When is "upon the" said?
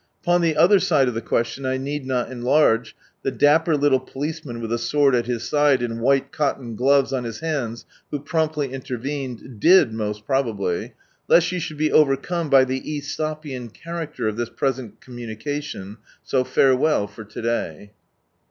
0.23-0.55